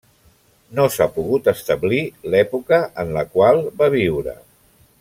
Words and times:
No 0.77 0.85
s'ha 0.93 1.05
pogut 1.17 1.49
establir 1.51 1.99
l'època 2.35 2.81
en 3.05 3.13
la 3.19 3.25
qual 3.35 3.61
va 3.83 3.91
viure. 3.99 4.35